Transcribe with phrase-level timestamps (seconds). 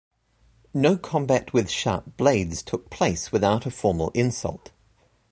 [0.73, 4.71] No combat with sharp blades took place without a formal insult.